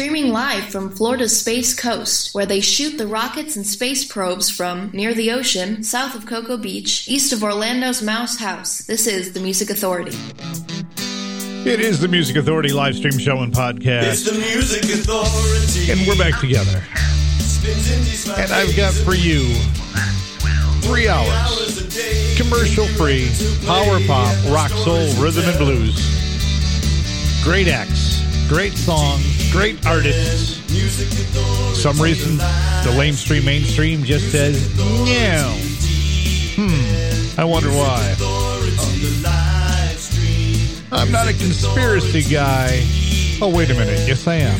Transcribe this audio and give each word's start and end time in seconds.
streaming 0.00 0.32
live 0.32 0.64
from 0.64 0.88
Florida's 0.88 1.38
Space 1.38 1.78
Coast, 1.78 2.34
where 2.34 2.46
they 2.46 2.62
shoot 2.62 2.96
the 2.96 3.06
rockets 3.06 3.54
and 3.54 3.66
space 3.66 4.02
probes 4.02 4.48
from 4.48 4.90
near 4.94 5.12
the 5.12 5.30
ocean, 5.30 5.82
south 5.82 6.14
of 6.14 6.24
Cocoa 6.24 6.56
Beach, 6.56 7.06
east 7.06 7.34
of 7.34 7.44
Orlando's 7.44 8.00
Mouse 8.00 8.38
House. 8.38 8.78
This 8.78 9.06
is 9.06 9.34
the 9.34 9.40
Music 9.40 9.68
Authority. 9.68 10.16
It 11.68 11.80
is 11.80 12.00
the 12.00 12.08
Music 12.08 12.36
Authority 12.36 12.72
live 12.72 12.96
stream 12.96 13.18
show 13.18 13.40
and 13.40 13.52
podcast. 13.52 14.12
It's 14.12 14.24
the 14.24 14.38
Music 14.38 14.84
Authority. 14.84 15.92
And 15.92 16.08
we're 16.08 16.16
back 16.16 16.40
together. 16.40 16.82
And 18.40 18.50
I've 18.52 18.74
got 18.74 18.94
for 18.94 19.14
you 19.14 19.52
three 20.80 21.08
hours. 21.08 21.76
Commercial 22.38 22.86
free, 22.96 23.28
power 23.66 24.00
pop, 24.06 24.34
rock, 24.48 24.70
soul, 24.70 25.12
rhythm, 25.22 25.46
and 25.46 25.58
blues. 25.58 26.16
Great 27.44 27.68
acts, 27.68 28.19
great 28.50 28.72
songs, 28.72 29.52
great 29.52 29.86
artists. 29.86 30.58
Some 31.80 32.00
reason 32.00 32.36
the 32.36 32.90
lamestream 32.98 33.44
mainstream 33.44 34.02
just 34.02 34.32
says, 34.32 34.76
no. 34.76 35.54
Hmm, 36.56 37.40
I 37.40 37.44
wonder 37.44 37.68
why. 37.68 38.16
I'm 40.90 41.12
not 41.12 41.28
a 41.28 41.32
conspiracy 41.32 42.28
guy. 42.28 42.84
Oh, 43.40 43.52
wait 43.54 43.70
a 43.70 43.74
minute. 43.74 44.00
Yes, 44.08 44.26
I 44.26 44.34
am. 44.34 44.58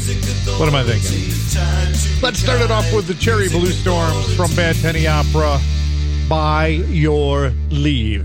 What 0.60 0.68
am 0.68 0.76
I 0.76 0.84
thinking? 0.84 2.22
Let's 2.22 2.38
start 2.38 2.60
it 2.60 2.70
off 2.70 2.92
with 2.94 3.08
the 3.08 3.14
Cherry 3.14 3.48
Blue 3.48 3.72
Storms 3.72 4.36
from 4.36 4.54
Bad 4.54 4.76
Penny 4.76 5.08
Opera. 5.08 5.60
By 6.28 6.68
your 6.68 7.50
leave. 7.70 8.24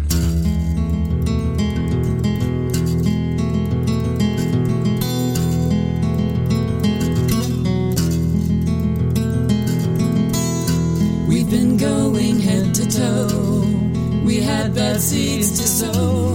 Going 12.86 12.92
to 12.92 13.00
toe. 13.00 14.26
We 14.26 14.42
had 14.42 14.74
bad 14.74 15.02
seeds 15.02 15.52
to 15.60 15.68
sow 15.68 16.34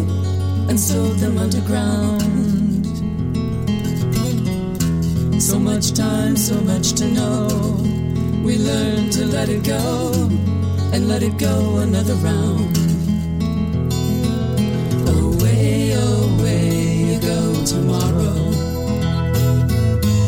and 0.69 0.79
sowed 0.79 1.19
them 1.19 1.39
underground. 1.39 2.87
So 5.41 5.59
much 5.59 5.93
time, 5.93 6.37
so 6.37 6.61
much 6.61 6.93
to 6.95 7.07
know. 7.09 7.49
We 8.45 8.59
learned 8.59 9.13
to 9.13 9.27
let 9.27 9.49
it 9.49 9.65
go 9.65 10.13
and 10.93 11.09
let 11.09 11.23
it 11.23 11.37
go 11.39 11.79
another 11.79 12.15
round. 12.15 12.77
Away, 15.09 15.93
away 15.93 16.95
you 17.11 17.21
go 17.21 17.65
tomorrow. 17.65 18.51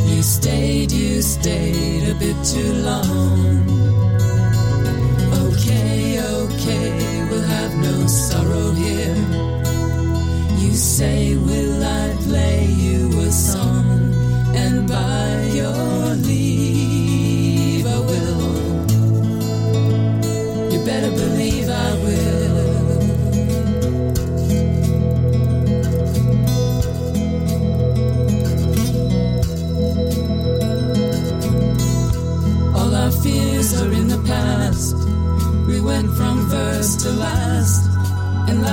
You 0.06 0.22
stayed, 0.22 0.92
you 0.92 1.22
stayed 1.22 2.08
a 2.08 2.14
bit 2.14 2.36
too 2.44 2.72
long. 2.74 3.81
Have 7.53 7.75
no 7.77 8.06
sorrow 8.06 8.70
here. 8.72 9.17
You 10.62 10.72
say, 10.72 11.36
Will 11.36 11.83
I 12.03 12.05
play 12.27 12.64
you 12.84 12.98
a 13.20 13.31
song? 13.31 14.14
And 14.55 14.89
by 14.89 15.31
your 15.61 16.14
leave, 16.27 16.81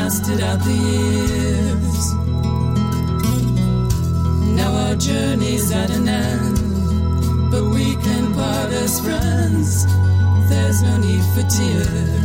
lasted 0.09 0.41
out 0.41 0.59
the 0.63 0.73
years. 0.73 2.13
Now 4.55 4.71
our 4.73 4.95
journey's 4.95 5.71
at 5.71 5.91
an 5.91 6.07
end, 6.07 7.51
but 7.51 7.63
we 7.65 7.95
can 7.97 8.33
part 8.33 8.71
as 8.71 8.99
friends. 9.01 9.85
There's 10.49 10.81
no 10.81 10.97
need 10.97 11.23
for 11.35 11.43
tears. 11.47 12.18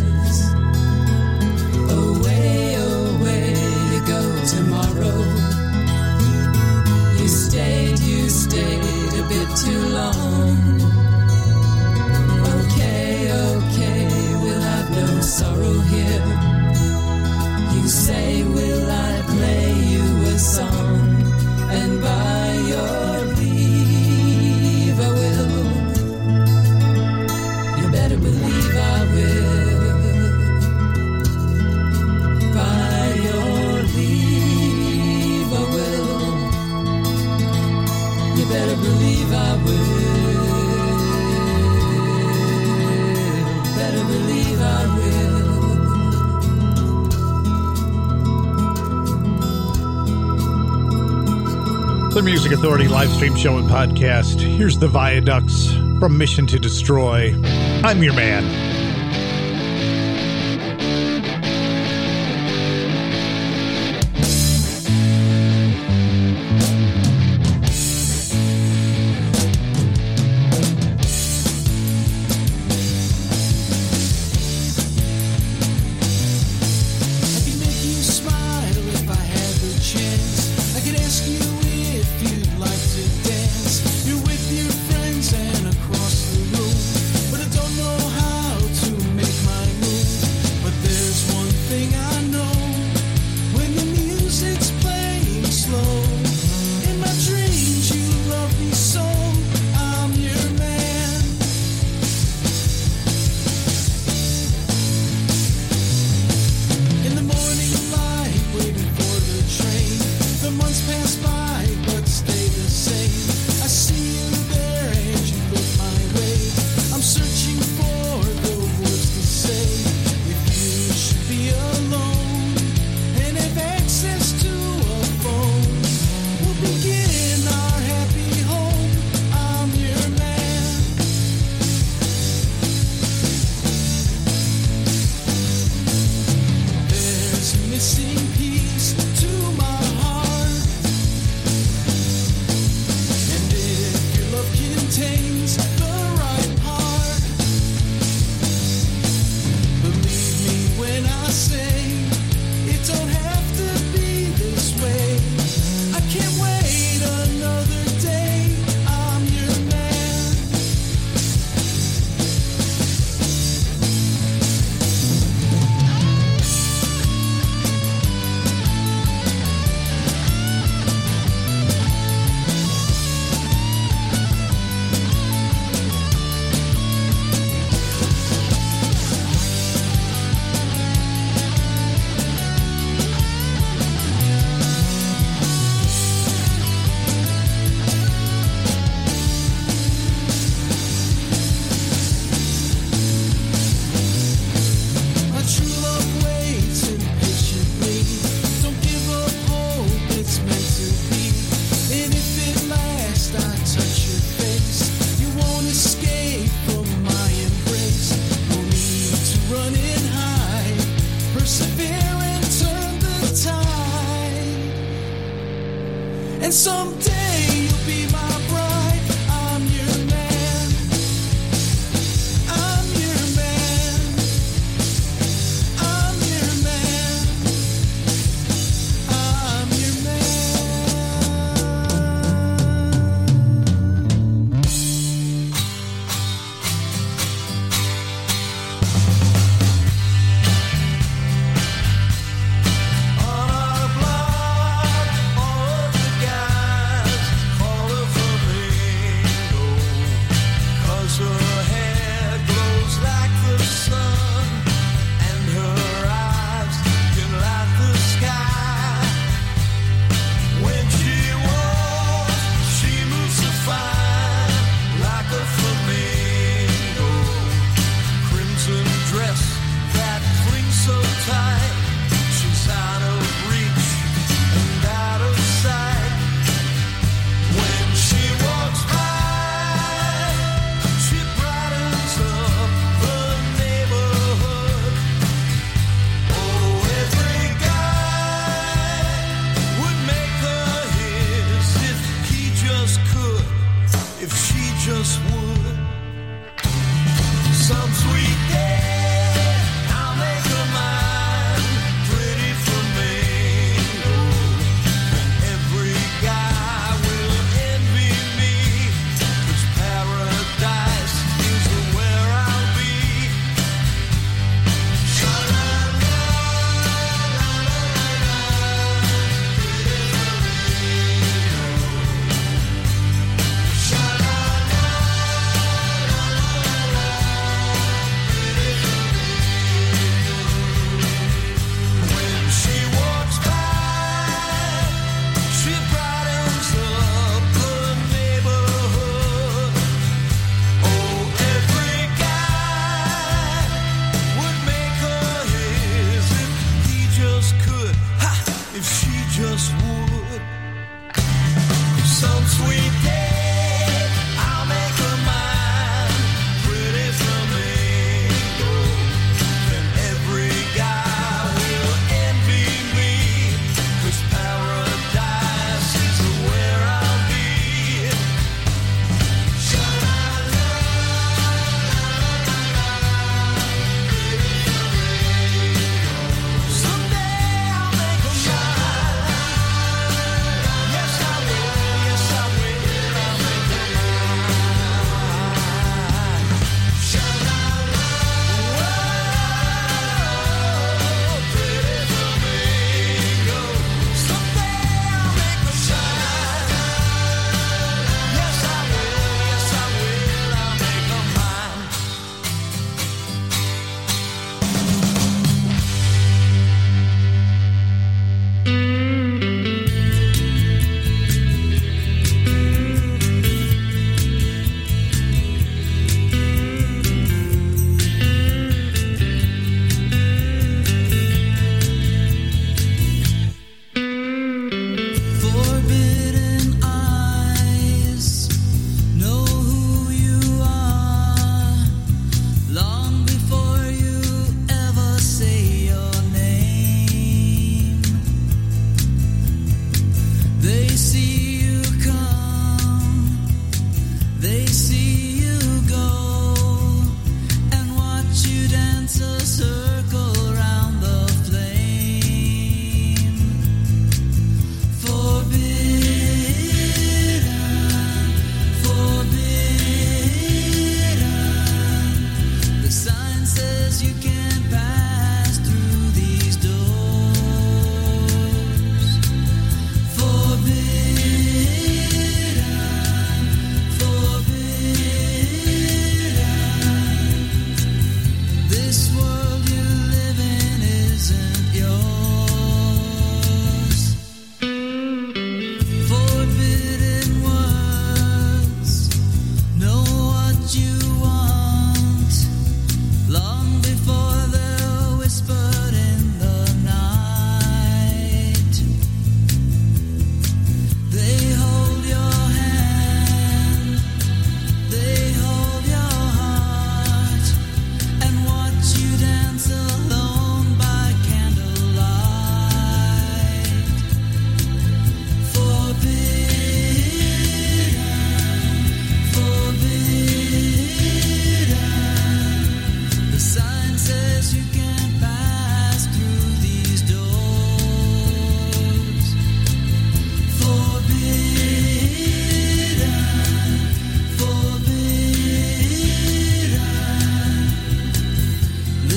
Authority 52.53 52.89
live 52.89 53.11
stream 53.11 53.37
show 53.37 53.59
and 53.59 53.69
podcast. 53.69 54.41
Here's 54.41 54.79
the 54.79 54.89
Viaducts 54.89 55.73
from 55.99 56.19
Mission 56.19 56.47
to 56.49 56.59
Destroy. 56.59 57.35
I'm 57.83 58.03
your 58.03 58.13
man. 58.15 58.74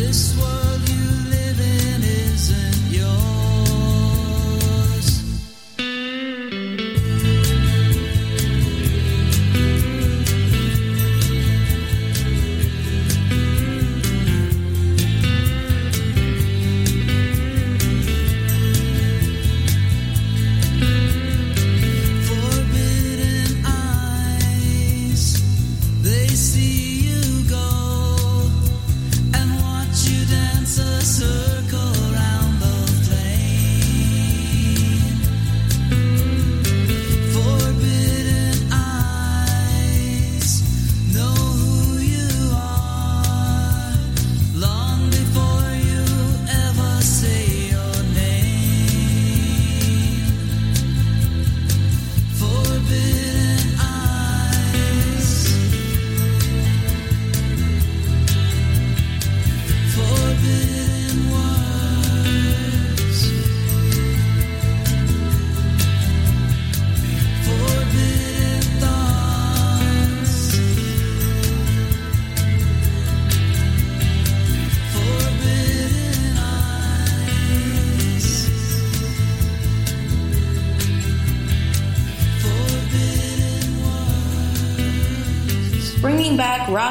this 0.07 0.37
world. 0.37 0.56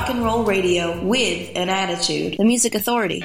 rock 0.07 0.15
and 0.15 0.25
roll 0.25 0.45
radio 0.45 1.01
with 1.01 1.51
an 1.57 1.69
attitude. 1.69 2.37
The 2.39 2.45
Music 2.45 2.77
Authority. 2.77 3.25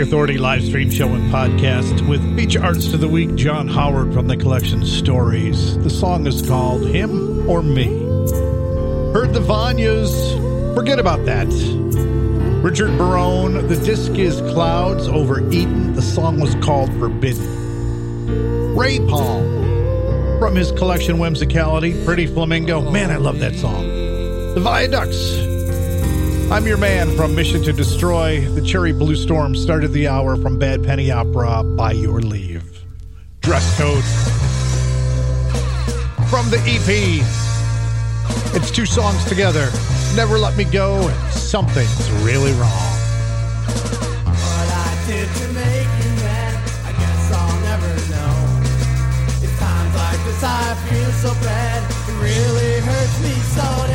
Authority 0.00 0.38
live 0.38 0.64
stream 0.64 0.90
show 0.90 1.08
and 1.08 1.30
podcast 1.30 2.08
with 2.08 2.22
feature 2.34 2.62
artist 2.62 2.94
of 2.94 3.00
the 3.00 3.08
week, 3.08 3.34
John 3.34 3.68
Howard 3.68 4.14
from 4.14 4.28
the 4.28 4.36
collection 4.36 4.86
Stories. 4.86 5.76
The 5.78 5.90
song 5.90 6.26
is 6.26 6.40
called 6.40 6.86
Him 6.86 7.46
or 7.46 7.62
Me. 7.62 7.84
Heard 9.12 9.34
the 9.34 9.40
Vanyas, 9.40 10.74
forget 10.74 10.98
about 10.98 11.26
that. 11.26 11.48
Richard 12.64 12.96
Barone, 12.96 13.68
the 13.68 13.76
disc 13.76 14.12
is 14.12 14.40
Clouds 14.52 15.06
over 15.06 15.40
Eden. 15.50 15.92
The 15.92 16.02
song 16.02 16.40
was 16.40 16.54
called 16.56 16.90
Forbidden. 16.94 18.74
Ray 18.74 19.00
Paul 19.00 19.40
from 20.38 20.56
his 20.56 20.72
collection 20.72 21.18
Whimsicality, 21.18 22.04
Pretty 22.06 22.26
Flamingo. 22.26 22.90
Man, 22.90 23.10
I 23.10 23.16
love 23.16 23.38
that 23.40 23.54
song. 23.54 23.86
The 24.54 24.60
Viaducts 24.60 25.49
I'm 26.50 26.66
your 26.66 26.78
man 26.78 27.16
from 27.16 27.36
Mission 27.36 27.62
to 27.62 27.72
Destroy. 27.72 28.40
The 28.40 28.60
Cherry 28.60 28.92
Blue 28.92 29.14
Storm 29.14 29.54
started 29.54 29.92
the 29.92 30.08
hour 30.08 30.36
from 30.36 30.58
Bad 30.58 30.82
Penny 30.82 31.08
Opera 31.08 31.62
by 31.62 31.92
your 31.92 32.20
leave. 32.20 32.84
Dress 33.40 33.78
code. 33.78 34.02
From 36.28 36.50
the 36.50 36.58
EP. 36.66 37.22
It's 38.52 38.72
two 38.72 38.84
songs 38.84 39.24
together. 39.26 39.70
Never 40.16 40.38
Let 40.38 40.56
Me 40.56 40.64
Go 40.64 41.06
and 41.06 41.32
Something's 41.32 42.10
Really 42.24 42.52
Wrong. 42.54 42.96
I 50.42 50.74
feel 50.88 51.10
so 51.12 51.34
bad. 51.44 51.90
It 52.08 52.12
really 52.22 52.80
hurts 52.80 53.22
me 53.22 53.32
so. 53.54 53.89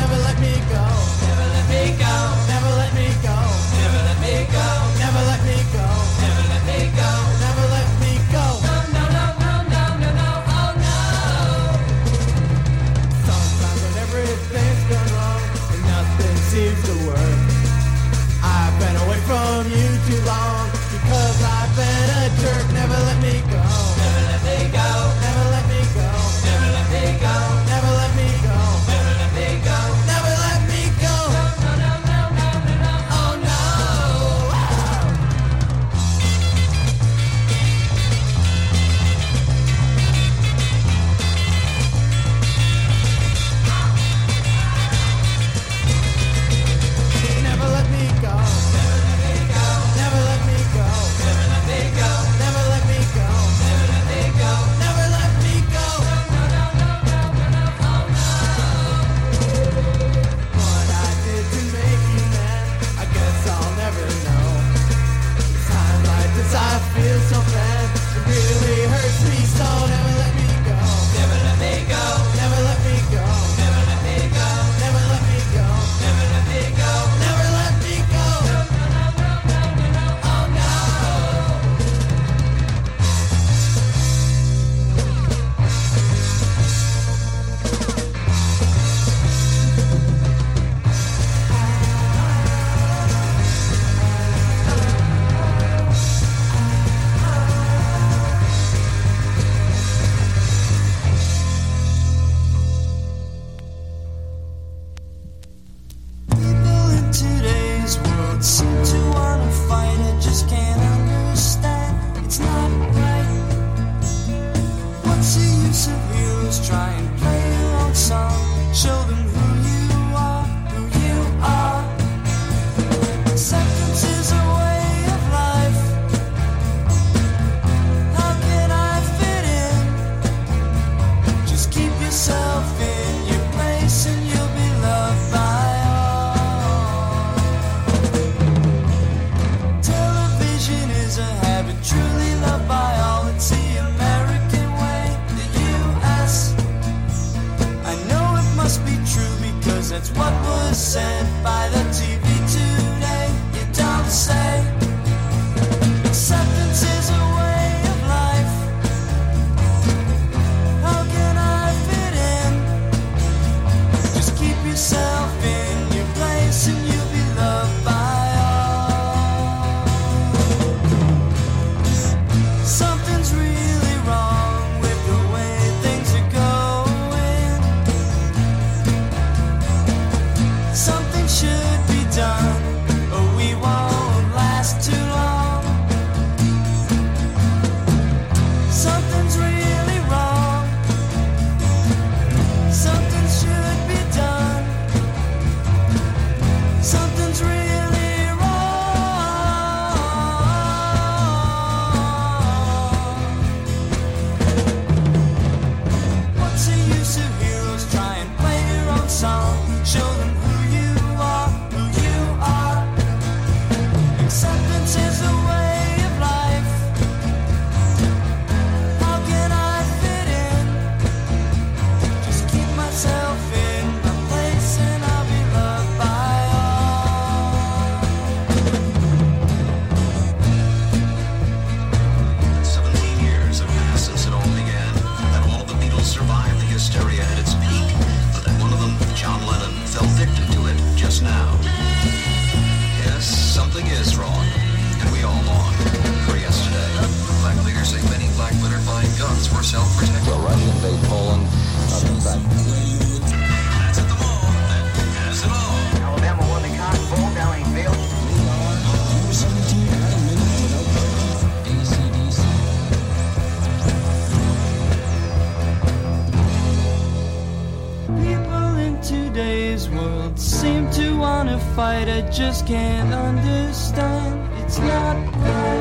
Just 272.36 272.66
can't 272.66 273.14
understand. 273.14 274.62
It's 274.62 274.78
not 274.78 275.16
right. 275.36 275.76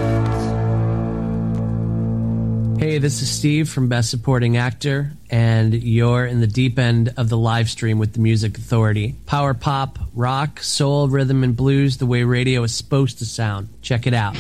Hey, 2.80 2.98
this 2.98 3.22
is 3.22 3.30
Steve 3.30 3.68
from 3.68 3.90
Best 3.90 4.10
Supporting 4.10 4.56
Actor, 4.56 5.12
and 5.30 5.74
you're 5.74 6.26
in 6.26 6.40
the 6.40 6.48
deep 6.48 6.80
end 6.80 7.14
of 7.18 7.28
the 7.28 7.38
live 7.38 7.70
stream 7.70 8.00
with 8.00 8.14
the 8.14 8.20
Music 8.22 8.58
Authority. 8.58 9.16
Power 9.26 9.54
pop, 9.54 10.00
rock, 10.14 10.62
soul, 10.62 11.10
rhythm, 11.10 11.44
and 11.44 11.58
blues 11.58 11.98
the 11.98 12.06
way 12.06 12.24
radio 12.24 12.64
is 12.64 12.74
supposed 12.74 13.20
to 13.20 13.26
sound. 13.26 13.68
Check 13.82 14.08
it 14.08 14.14
out. 14.14 14.38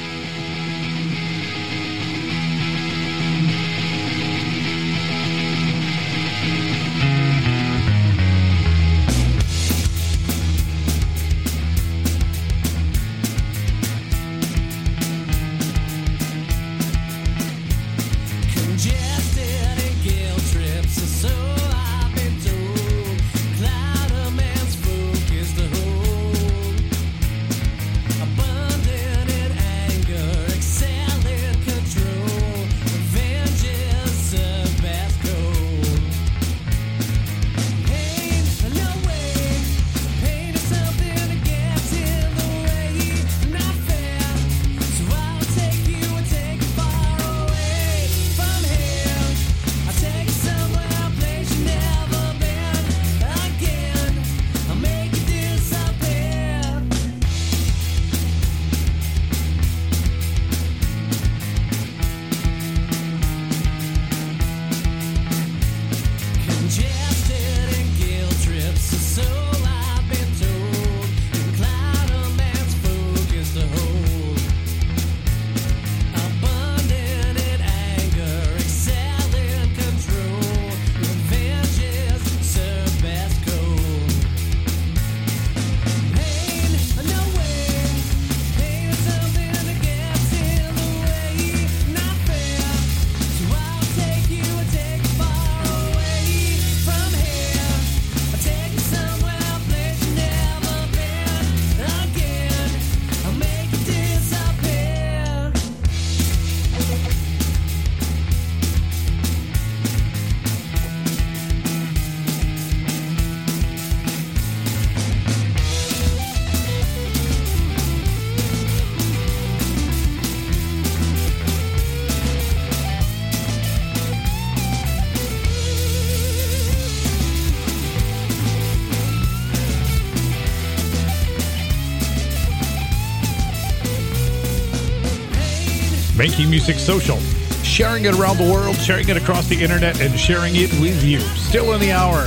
Making 136.36 136.50
music 136.50 136.80
social, 136.80 137.18
sharing 137.64 138.04
it 138.04 138.14
around 138.20 138.36
the 138.36 138.52
world, 138.52 138.76
sharing 138.76 139.08
it 139.08 139.16
across 139.16 139.48
the 139.48 139.64
internet, 139.64 140.02
and 140.02 140.20
sharing 140.20 140.58
it 140.58 140.70
with 140.82 141.02
you. 141.02 141.22
Still 141.22 141.72
in 141.72 141.80
the 141.80 141.94
hour, 141.94 142.24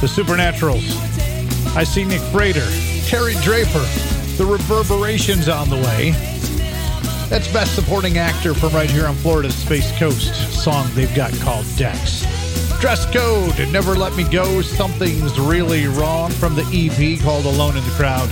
the 0.00 0.06
Supernaturals. 0.06 0.94
I 1.74 1.82
see 1.82 2.04
Nick 2.04 2.20
Frater, 2.30 2.64
Terry 3.08 3.34
Draper, 3.42 3.84
the 4.36 4.46
Reverberations 4.48 5.48
on 5.48 5.68
the 5.70 5.74
way. 5.74 6.12
That's 7.28 7.52
best 7.52 7.74
supporting 7.74 8.16
actor 8.16 8.54
from 8.54 8.72
right 8.72 8.88
here 8.88 9.08
on 9.08 9.16
Florida's 9.16 9.56
Space 9.56 9.90
Coast. 9.98 10.32
Song 10.52 10.88
they've 10.94 11.12
got 11.16 11.32
called 11.40 11.66
Dex. 11.76 12.20
Dress 12.78 13.12
Code, 13.12 13.58
Never 13.72 13.96
Let 13.96 14.14
Me 14.14 14.22
Go, 14.22 14.62
Something's 14.62 15.36
Really 15.36 15.88
Wrong 15.88 16.30
from 16.30 16.54
the 16.54 16.62
EP 16.62 17.20
called 17.20 17.44
Alone 17.44 17.76
in 17.76 17.82
the 17.82 17.90
Crowd. 17.90 18.30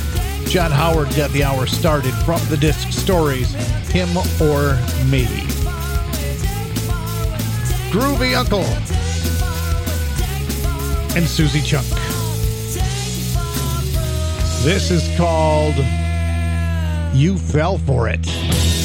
John 0.49 0.71
Howard 0.71 1.15
got 1.17 1.31
the 1.33 1.43
hour 1.43 1.67
started 1.67 2.15
from 2.25 2.41
the 2.49 2.57
disc 2.57 2.93
stories, 2.93 3.53
Him 3.91 4.09
or 4.41 4.77
Me. 5.07 5.27
Groovy 7.91 8.37
Uncle 8.37 8.65
and 11.17 11.25
Suzi 11.25 11.65
Chunk. 11.65 11.87
This 14.65 14.91
is 14.91 15.17
called 15.17 15.77
You 17.15 17.39
Fell 17.39 17.79
For 17.79 18.09
It. 18.09 18.76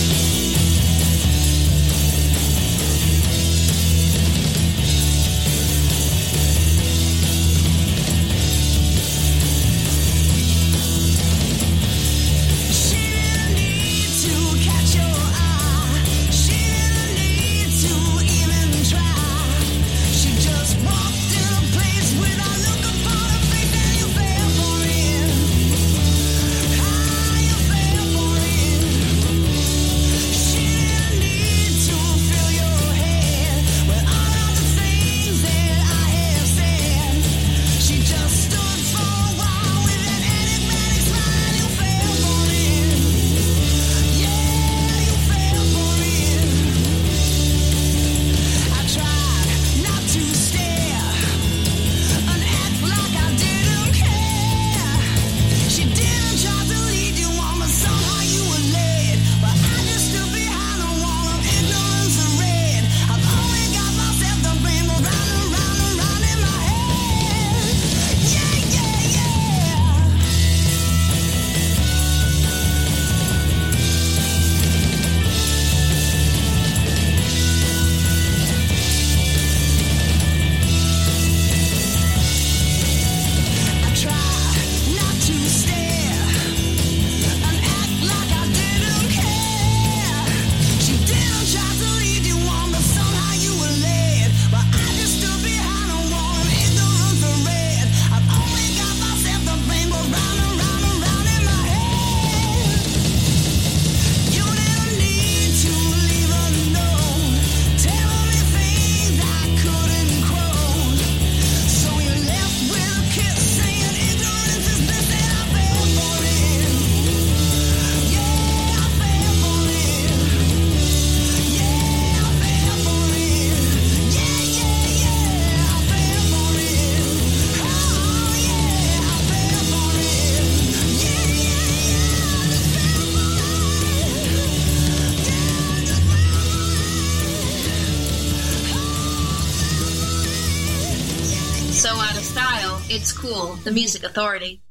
Music 143.81 144.03
Authority. 144.03 144.61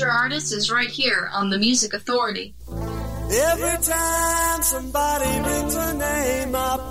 Future 0.00 0.12
Artist 0.12 0.54
is 0.54 0.70
right 0.70 0.88
here 0.88 1.28
on 1.30 1.50
the 1.50 1.58
Music 1.58 1.92
Authority. 1.92 2.54
Every 2.70 3.84
time 3.84 4.62
somebody 4.62 5.42
brings 5.42 5.74
a 5.74 5.92
name 5.92 6.54
up. 6.54 6.89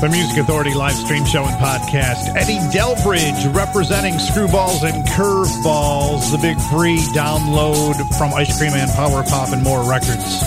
The 0.00 0.08
Music 0.08 0.38
Authority 0.38 0.74
live 0.74 0.94
stream 0.94 1.26
show 1.26 1.42
and 1.42 1.58
podcast. 1.58 2.30
Eddie 2.38 2.62
Delbridge 2.70 3.52
representing 3.52 4.14
Screwballs 4.14 4.86
and 4.86 5.02
Curveballs, 5.08 6.30
the 6.30 6.38
big 6.38 6.54
free 6.70 7.02
download 7.18 7.98
from 8.14 8.32
Ice 8.32 8.56
Cream 8.56 8.70
Man 8.70 8.86
Power 8.94 9.24
Pop 9.24 9.50
and 9.50 9.60
More 9.64 9.82
Records. 9.90 10.38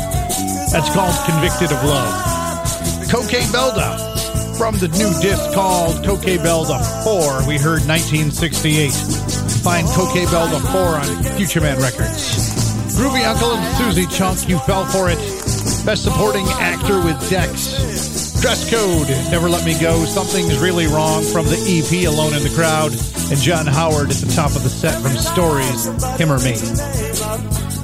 That's 0.71 0.87
called 0.95 1.11
Convicted 1.27 1.75
of 1.75 1.83
Love. 1.83 2.15
Cocaine 3.11 3.51
Belda 3.51 3.99
from 4.57 4.79
the 4.79 4.87
new 4.87 5.11
disc 5.19 5.51
called 5.53 5.99
Cocaine 6.05 6.39
Belda 6.39 6.79
4. 7.03 7.45
We 7.45 7.59
heard 7.59 7.83
1968. 7.83 8.87
Find 9.67 9.85
Cocaine 9.89 10.31
Belda 10.31 10.63
4 10.71 10.79
on 10.79 11.35
Future 11.35 11.59
Man 11.59 11.75
Records. 11.83 12.55
Groovy 12.95 13.27
Uncle 13.27 13.51
and 13.51 13.67
Suzi 13.75 14.07
Chunk, 14.15 14.47
you 14.47 14.59
fell 14.59 14.85
for 14.85 15.09
it. 15.09 15.19
Best 15.83 16.03
supporting 16.03 16.47
actor 16.55 17.03
with 17.03 17.19
Dex. 17.29 18.00
Dress 18.41 18.67
Code, 18.71 19.07
Never 19.29 19.47
Let 19.47 19.63
Me 19.65 19.79
Go, 19.79 20.03
Something's 20.05 20.57
Really 20.57 20.87
Wrong 20.87 21.21
from 21.21 21.45
the 21.45 21.61
EP 21.61 22.07
Alone 22.09 22.33
in 22.33 22.41
the 22.41 22.49
Crowd, 22.49 22.89
and 23.29 23.39
John 23.39 23.67
Howard 23.67 24.09
at 24.09 24.17
the 24.17 24.33
top 24.33 24.55
of 24.55 24.63
the 24.63 24.69
set 24.69 24.99
from 24.99 25.13
Stories, 25.13 25.85
Him 26.17 26.31
or 26.31 26.39
Me. 26.41 26.57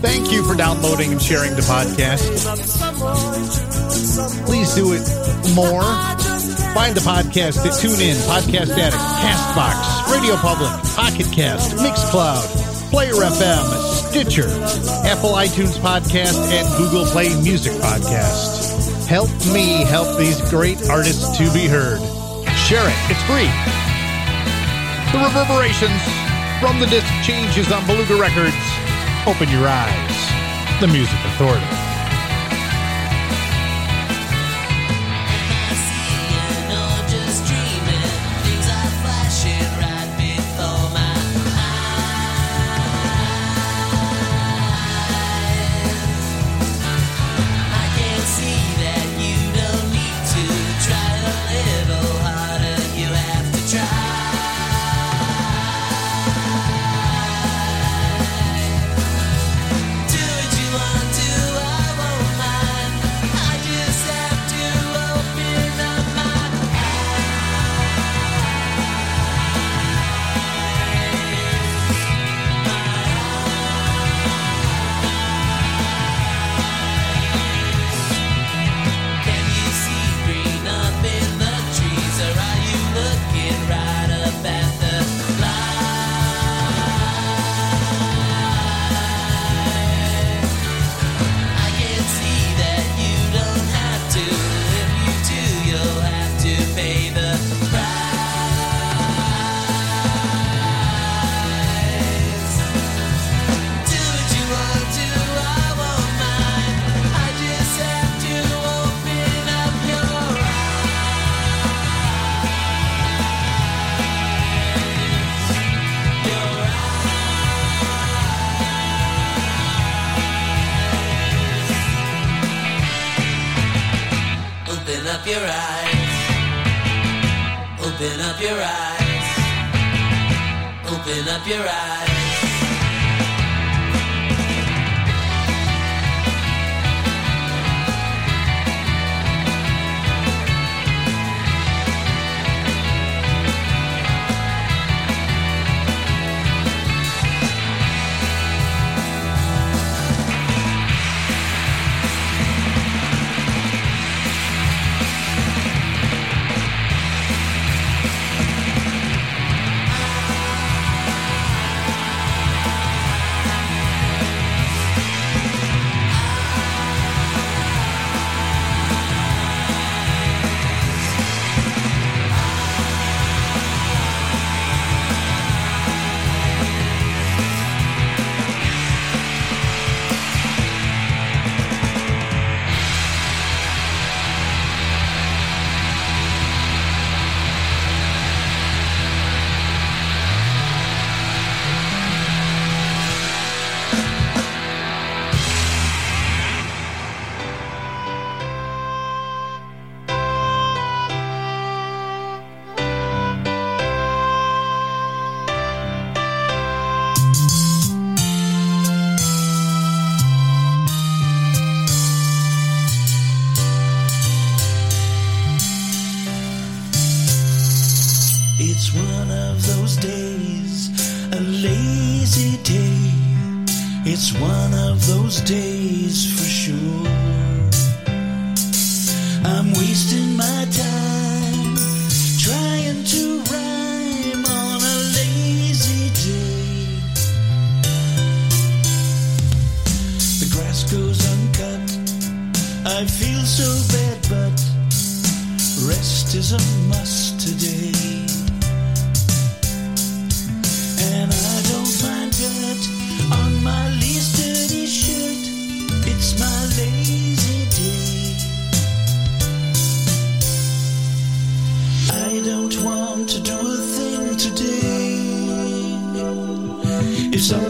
Thank 0.01 0.32
you 0.32 0.43
for 0.43 0.55
downloading 0.55 1.12
and 1.12 1.22
sharing 1.22 1.53
the 1.53 1.62
podcast. 1.62 2.26
Please 4.47 4.74
do 4.74 4.93
it 4.93 5.05
more. 5.53 5.86
Find 6.74 6.97
the 6.97 7.05
podcast 7.05 7.62
at 7.62 7.78
TuneIn, 7.78 8.18
Podcast 8.26 8.74
Addict, 8.74 8.97
Castbox, 9.22 10.12
Radio 10.12 10.36
Public, 10.38 10.74
Pocket 10.97 11.32
Cast, 11.32 11.78
Mixcloud, 11.78 12.89
Player 12.89 13.14
FM, 13.14 14.10
Stitcher, 14.10 14.49
Apple 15.05 15.34
iTunes 15.38 15.78
Podcast, 15.78 16.49
and 16.49 16.68
Google 16.78 17.05
Play 17.05 17.30
Music 17.43 17.74
Podcast. 17.74 18.57
Help 19.08 19.30
me 19.53 19.86
help 19.86 20.18
these 20.18 20.41
great 20.49 20.89
artists 20.89 21.38
to 21.38 21.49
be 21.53 21.66
heard. 21.66 22.01
Share 22.68 22.84
it. 22.84 22.97
It's 23.08 23.24
free. 23.24 23.47
The 25.14 25.24
reverberations 25.24 26.01
from 26.60 26.82
the 26.82 26.88
disc 26.88 27.08
changes 27.24 27.72
on 27.72 27.88
Beluga 27.88 28.20
Records. 28.20 28.53
Open 29.26 29.47
your 29.47 29.66
eyes. 29.66 30.82
The 30.82 30.88
Music 30.88 31.20
Authority. 31.24 31.87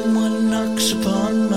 someone 0.07 0.49
knocks 0.49 0.93
upon 0.93 1.49
my 1.49 1.56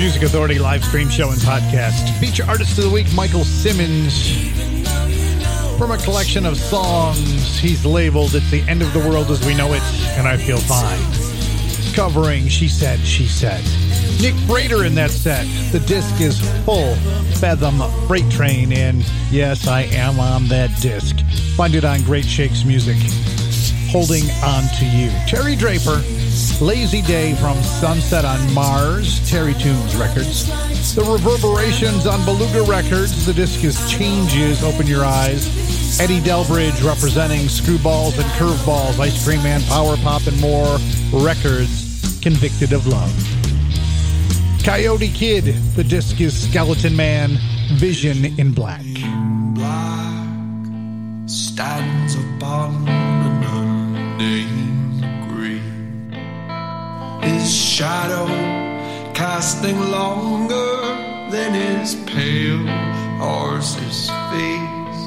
Music 0.00 0.22
Authority 0.22 0.58
live 0.58 0.82
stream 0.82 1.10
show 1.10 1.30
and 1.30 1.38
podcast. 1.42 2.18
Feature 2.18 2.44
artist 2.48 2.78
of 2.78 2.84
the 2.84 2.90
week, 2.90 3.12
Michael 3.12 3.44
Simmons. 3.44 4.32
From 5.76 5.90
a 5.90 5.98
collection 5.98 6.46
of 6.46 6.56
songs 6.56 7.58
he's 7.58 7.84
labeled 7.84 8.34
It's 8.34 8.50
the 8.50 8.62
End 8.62 8.80
of 8.80 8.94
the 8.94 8.98
World 9.00 9.30
as 9.30 9.44
We 9.44 9.54
Know 9.54 9.74
It, 9.74 9.82
and 10.16 10.26
I 10.26 10.38
Feel 10.38 10.56
Fine. 10.56 10.98
Covering 11.94 12.48
She 12.48 12.66
Said, 12.66 12.98
She 13.00 13.26
Said. 13.26 13.62
Nick 14.22 14.32
Frater 14.46 14.86
in 14.86 14.94
that 14.94 15.10
set. 15.10 15.44
The 15.70 15.80
disc 15.80 16.18
is 16.18 16.40
full 16.64 16.94
Fathom 17.34 17.82
Freight 18.06 18.30
Train, 18.30 18.72
and 18.72 19.04
yes, 19.30 19.68
I 19.68 19.82
am 19.82 20.18
on 20.18 20.48
that 20.48 20.74
disc. 20.80 21.20
Find 21.56 21.74
it 21.74 21.84
on 21.84 22.00
Great 22.04 22.24
Shakes 22.24 22.64
Music. 22.64 22.96
Holding 23.90 24.24
On 24.42 24.62
to 24.78 24.86
You. 24.86 25.10
Terry 25.26 25.56
Draper, 25.56 26.00
Lazy 26.60 27.02
Day 27.02 27.34
from 27.34 27.60
Sunset 27.62 28.24
on 28.24 28.54
Mars, 28.54 29.28
Terry 29.30 29.54
Tunes 29.54 29.94
Records. 29.96 30.46
The 30.94 31.02
Reverberations 31.02 32.06
on 32.06 32.24
Beluga 32.24 32.62
Records. 32.62 33.26
The 33.26 33.34
disc 33.34 33.62
is 33.62 33.90
Changes, 33.90 34.64
Open 34.64 34.86
Your 34.86 35.04
Eyes. 35.04 36.00
Eddie 36.00 36.20
Delbridge 36.20 36.82
representing 36.82 37.40
Screwballs 37.40 38.18
and 38.18 38.24
Curveballs, 38.38 38.98
Ice 38.98 39.22
Cream 39.24 39.42
Man, 39.42 39.60
Power 39.62 39.96
Pop, 39.98 40.26
and 40.26 40.40
more 40.40 40.78
records. 41.12 42.18
Convicted 42.22 42.72
of 42.72 42.86
Love. 42.86 43.12
Coyote 44.64 45.08
Kid. 45.08 45.44
The 45.74 45.84
disc 45.84 46.20
is 46.20 46.48
Skeleton 46.48 46.96
Man, 46.96 47.38
Vision 47.74 48.24
in 48.38 48.52
Black. 48.52 48.84
black 49.54 50.26
stands 51.26 52.14
upon 52.14 52.84
green. 54.16 54.59
His 57.30 57.54
shadow 57.54 58.26
casting 59.14 59.78
longer 59.78 60.72
than 61.30 61.54
his 61.54 61.94
pale 62.10 62.66
horse's 63.18 64.10
face. 64.30 65.00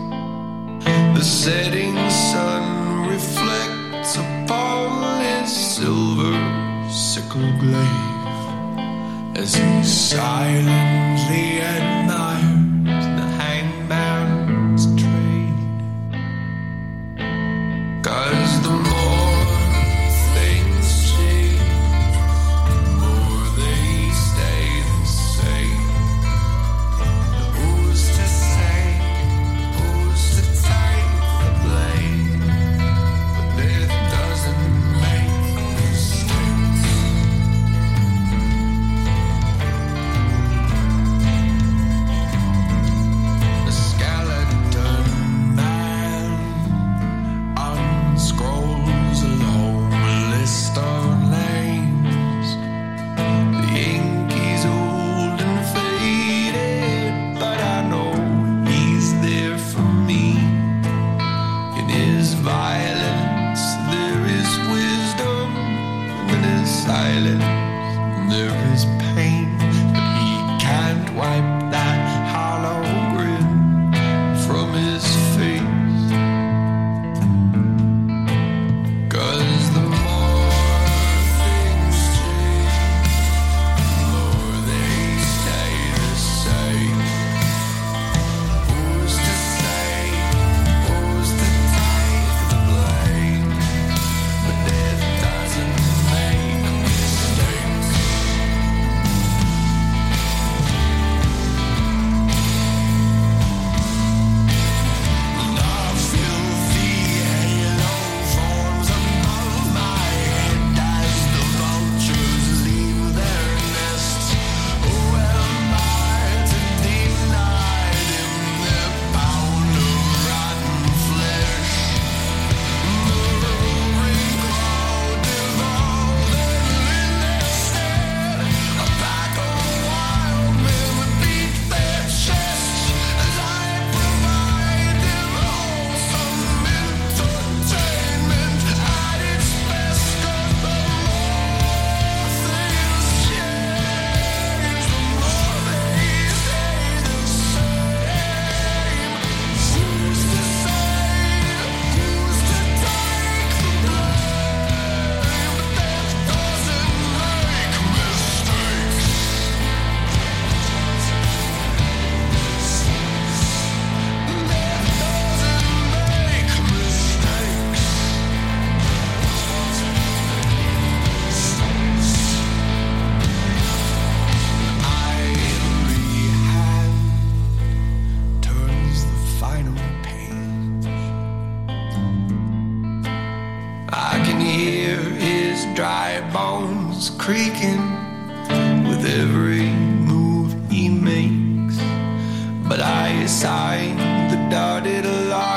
The 1.17 1.23
setting 1.23 1.95
sun 2.09 3.09
reflects 3.09 4.15
upon 4.15 5.21
his 5.21 5.51
silver 5.75 6.35
sickle 6.89 7.51
glaive 7.59 8.33
as 9.35 9.55
he 9.55 9.83
silently 9.83 11.61
admires 11.61 12.52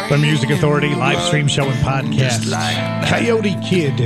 The 0.09 0.19
Music 0.21 0.51
Authority 0.51 0.95
live 0.95 1.21
stream 1.23 1.47
show 1.47 1.69
and 1.69 1.79
podcast. 1.85 2.51
Coyote 3.09 3.55
Kid. 3.65 3.97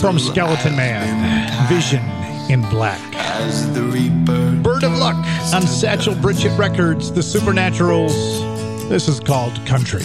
From 0.00 0.18
Skeleton 0.18 0.76
Man. 0.76 1.68
Vision 1.68 2.02
in 2.50 2.62
Black. 2.70 2.98
Bird 4.62 4.84
of 4.84 4.96
Luck 4.96 5.16
on 5.52 5.62
Satchel 5.66 6.14
Bridget 6.14 6.56
Records. 6.58 7.12
The 7.12 7.20
Supernaturals. 7.20 8.88
This 8.88 9.08
is 9.08 9.20
called 9.20 9.54
Country. 9.66 10.04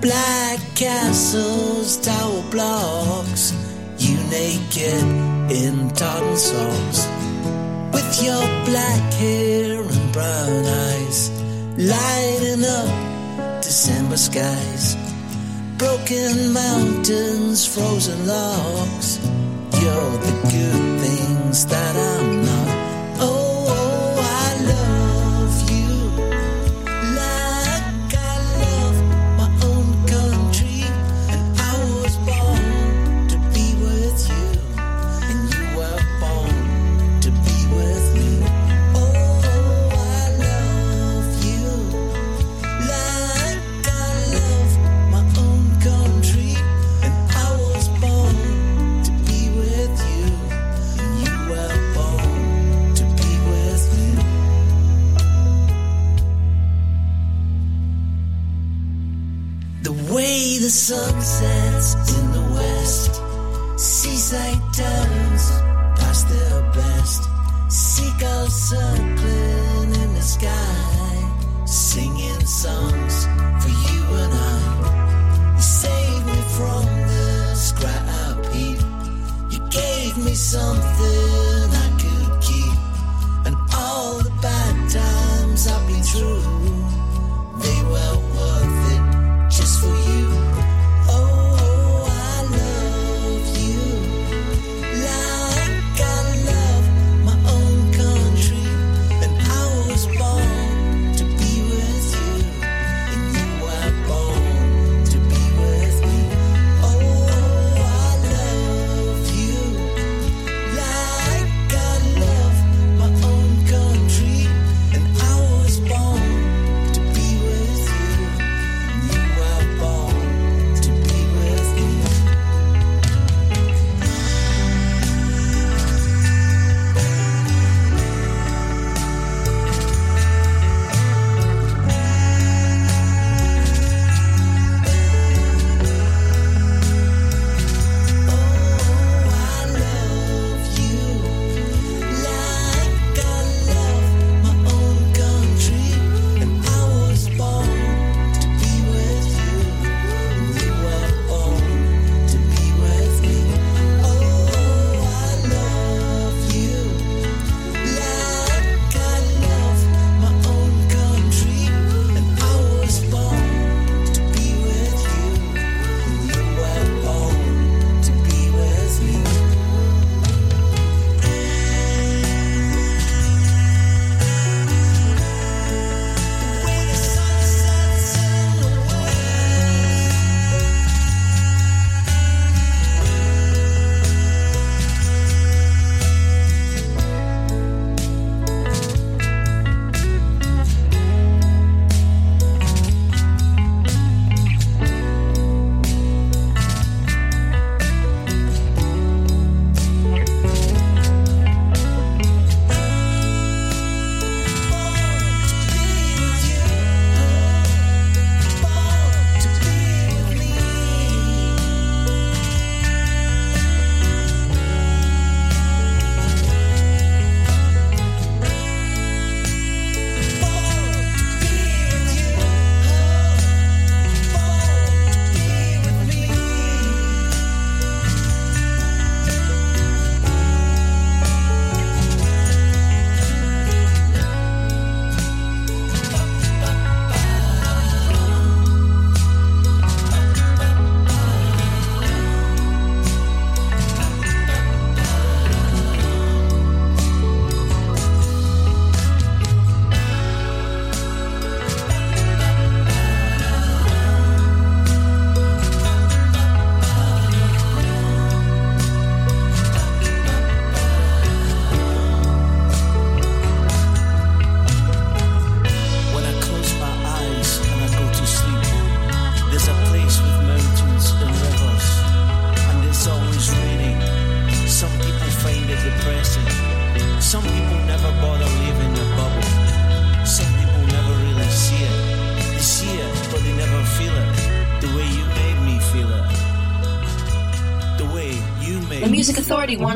Black 0.00 0.58
castles, 0.74 1.98
tower 1.98 2.42
blocks, 2.50 3.52
you 3.98 4.16
naked 4.30 5.04
in 5.52 5.90
tartan 5.90 6.36
socks. 6.38 7.06
With 7.92 8.22
your 8.24 8.40
black 8.64 9.12
hair 9.12 9.82
and 9.82 10.12
brown 10.12 10.64
eyes, 10.64 11.30
lighting 11.76 12.64
up 12.64 13.62
December 13.62 14.16
skies. 14.16 14.96
Broken 15.76 16.54
mountains, 16.54 17.66
frozen 17.66 18.26
logs, 18.26 19.18
you're 19.82 20.16
the 20.24 20.32
good 20.50 21.00
things 21.00 21.66
that 21.66 21.94
I'm 21.94 22.44
not. 22.46 22.49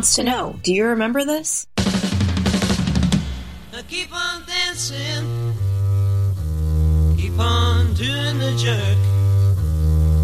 wants 0.05 0.16
to 0.16 0.22
know. 0.22 0.55
Do 0.62 0.74
you 0.74 0.84
remember 0.84 1.24
this? 1.24 1.66
Keep 3.88 4.12
on 4.12 4.42
dancing. 4.46 5.55
Keep 7.16 7.38
on 7.38 7.94
doing 7.94 8.38
the 8.38 8.52
jerk. 8.59 8.98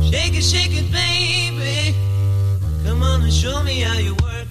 Shake 0.05 0.37
it, 0.37 0.43
shake 0.43 0.73
it, 0.73 0.93
baby. 0.93 1.97
Come 2.85 3.03
on 3.03 3.23
and 3.23 3.33
show 3.33 3.63
me 3.63 3.81
how 3.81 3.99
you 3.99 4.15
work. 4.23 4.50